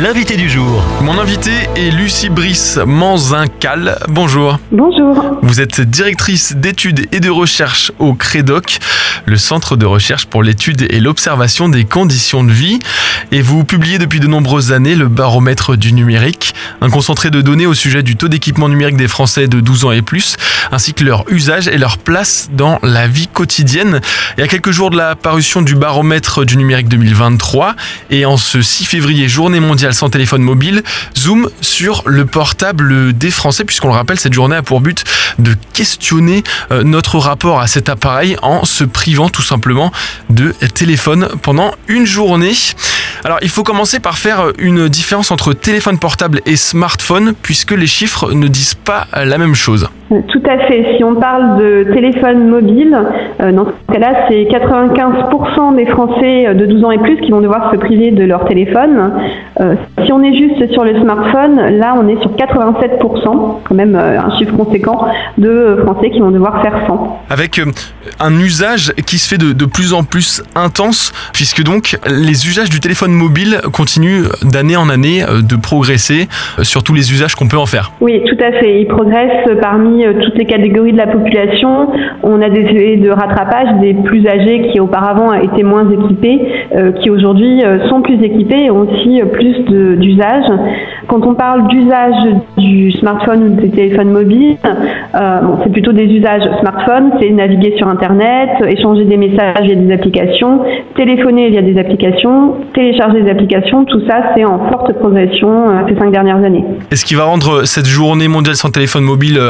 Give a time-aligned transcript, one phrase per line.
[0.00, 0.84] l'invité du jour.
[1.02, 3.98] Mon invité est Lucie Brice Manzincal.
[4.08, 4.58] Bonjour.
[4.70, 5.38] Bonjour.
[5.42, 8.78] Vous êtes directrice d'études et de recherche au CREDOC,
[9.26, 12.78] le centre de recherche pour l'étude et l'observation des conditions de vie.
[13.32, 17.66] Et vous publiez depuis de nombreuses années le baromètre du numérique, un concentré de données
[17.66, 20.36] au sujet du taux d'équipement numérique des Français de 12 ans et plus,
[20.70, 24.00] ainsi que leur usage et leur place dans la vie quotidienne.
[24.36, 27.74] Il y a quelques jours de la parution du baromètre du numérique 2023
[28.10, 30.82] et en ce 6 février, journée mondiale sans téléphone mobile,
[31.16, 35.04] zoom sur le portable des Français, puisqu'on le rappelle, cette journée a pour but
[35.38, 39.92] de questionner euh, notre rapport à cet appareil en se privant tout simplement
[40.30, 42.54] de téléphone pendant une journée.
[43.24, 47.86] Alors il faut commencer par faire une différence entre téléphone portable et smartphone, puisque les
[47.86, 49.88] chiffres ne disent pas la même chose.
[50.08, 50.96] Tout à fait.
[50.96, 52.96] Si on parle de téléphone mobile,
[53.42, 57.42] euh, dans ce cas-là, c'est 95% des Français de 12 ans et plus qui vont
[57.42, 59.12] devoir se priver de leur téléphone.
[59.60, 63.96] Euh, si on est juste sur le smartphone, là, on est sur 87%, quand même
[63.96, 67.24] euh, un chiffre conséquent, de Français qui vont devoir faire 100.
[67.28, 67.60] Avec
[68.18, 72.70] un usage qui se fait de, de plus en plus intense, puisque donc les usages
[72.70, 76.28] du téléphone mobile continuent d'année en année de progresser
[76.62, 77.92] sur tous les usages qu'on peut en faire.
[78.00, 78.80] Oui, tout à fait.
[78.80, 81.88] Ils progressent parmi euh, toutes les catégories de la population.
[82.22, 86.40] On a des effets de rattrapage des plus âgés qui auparavant étaient moins équipés,
[86.74, 89.60] euh, qui aujourd'hui euh, sont plus équipés et ont aussi plus
[89.96, 90.44] d'usage.
[91.06, 97.12] Quand on parle d'usage du smartphone ou des téléphones mobiles, c'est plutôt des usages smartphone,
[97.18, 100.60] c'est naviguer sur Internet, échanger des messages via des applications,
[100.96, 106.12] téléphoner via des applications, télécharger des applications, tout ça c'est en forte progression ces cinq
[106.12, 106.64] dernières années.
[106.90, 109.40] Et ce qui va rendre cette journée mondiale sans téléphone mobile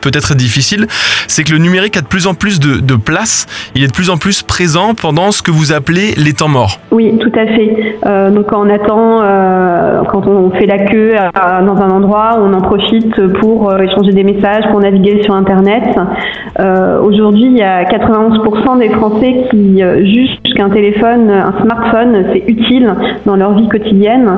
[0.00, 0.86] peut-être difficile,
[1.28, 4.10] c'est que le numérique a de plus en plus de, place, il est de plus
[4.10, 6.78] en plus présent pendant ce que vous appelez les temps morts.
[6.90, 7.96] Oui, tout à fait.
[8.06, 11.14] Euh, donc quand on attend, euh, quand on fait la queue
[11.66, 15.84] dans un endroit, on en profite pour euh, échanger des messages, pour naviguer sur Internet.
[17.02, 22.94] Aujourd'hui, il y a 91% des Français qui jugent qu'un téléphone, un smartphone, c'est utile
[23.26, 24.30] dans leur vie quotidienne,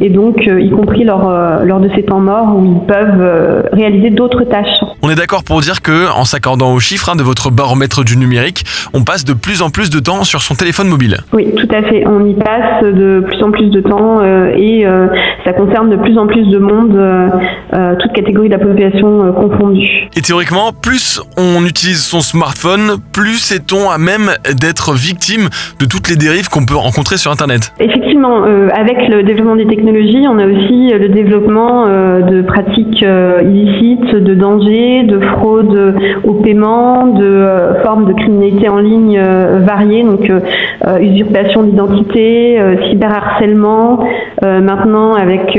[0.00, 1.32] et donc y compris lors,
[1.64, 4.84] lors de ces temps morts où ils peuvent réaliser d'autres tâches.
[5.02, 8.16] On est d'accord pour dire que, en s'accordant aux chiffres hein, de votre baromètre du
[8.16, 11.18] numérique, on passe de plus en plus de temps sur son téléphone mobile.
[11.32, 12.04] Oui, tout à fait.
[12.06, 15.06] On y passe de plus en plus de temps euh, et euh,
[15.44, 20.08] ça concerne de plus en plus de monde, euh, toute catégorie de la population confondue.
[20.16, 24.30] Et théoriquement, plus on utilise son smartphone, plus est-on à même
[24.60, 25.48] d'être victime
[25.80, 27.72] de toutes les dérives qu'on peut rencontrer sur Internet.
[27.80, 33.04] Effectivement, avec le développement des technologies, on a aussi le développement de pratiques
[33.42, 35.94] illicites, de dangers, de fraude
[36.24, 42.58] au paiement, de euh, formes de criminalité en ligne euh, variées, donc euh, usurpation d'identité,
[42.88, 44.00] cyberharcèlement,
[44.42, 45.58] maintenant avec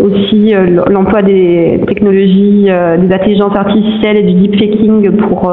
[0.00, 0.54] aussi
[0.88, 2.64] l'emploi des technologies,
[2.98, 5.52] des intelligences artificielles et du deepfaking pour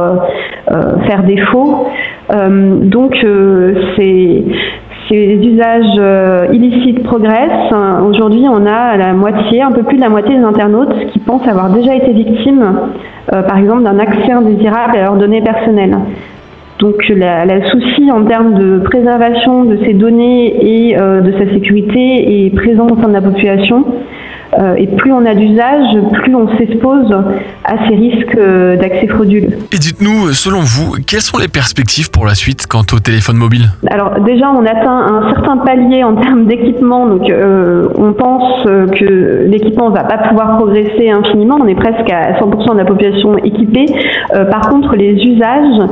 [1.05, 1.87] faire des faux.
[2.29, 3.25] donc
[3.97, 4.43] c'est
[5.09, 7.73] ces usages illicites progressent.
[8.05, 11.47] Aujourd'hui, on a la moitié, un peu plus de la moitié des internautes qui pensent
[11.47, 12.63] avoir déjà été victimes
[13.33, 15.97] euh, par exemple, d'un accès indésirable à leurs données personnelles.
[16.79, 22.45] Donc le souci en termes de préservation de ces données et euh, de sa sécurité
[22.45, 23.83] est présent au sein de la population.
[24.53, 27.13] Euh, et plus on a d'usage, plus on s'expose
[27.63, 29.57] à ces risques euh, d'accès frauduleux.
[29.71, 33.69] Et dites-nous, selon vous, quelles sont les perspectives pour la suite quant au téléphone mobile?
[33.89, 39.45] Alors déjà, on atteint un certain palier en termes d'équipement, donc euh, on pense que
[39.47, 43.37] l'équipement ne va pas pouvoir progresser infiniment, on est presque à 100% de la population
[43.37, 43.85] équipée.
[44.49, 45.87] par contre, les usages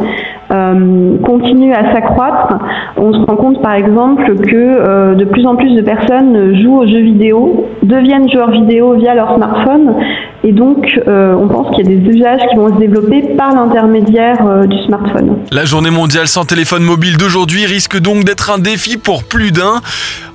[1.24, 2.58] continuent à s'accroître.
[2.98, 6.88] On se rend compte par exemple que de plus en plus de personnes jouent aux
[6.88, 9.96] jeux vidéo, deviennent joueurs vidéo via leur smartphone.
[10.44, 13.52] Et donc, euh, on pense qu'il y a des usages qui vont se développer par
[13.56, 15.38] l'intermédiaire euh, du smartphone.
[15.52, 19.82] La journée mondiale sans téléphone mobile d'aujourd'hui risque donc d'être un défi pour plus d'un.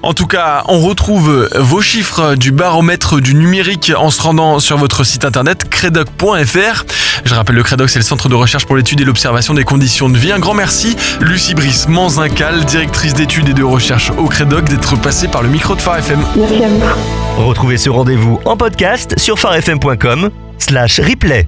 [0.02, 4.78] En tout cas, on retrouve vos chiffres du baromètre du numérique en se rendant sur
[4.78, 6.84] votre site internet credoc.fr.
[7.24, 10.08] Je rappelle, le Credoc, c'est le centre de recherche pour l'étude et l'observation des conditions
[10.08, 10.32] de vie.
[10.32, 15.28] Un grand merci, Lucie Brice Manzincal, directrice d'études et de recherche au Credoc, d'être passée
[15.28, 16.00] par le micro de Phare.
[16.36, 17.40] Merci à.
[17.42, 21.46] Retrouvez ce rendez-vous en podcast sur farfm.com slash replay.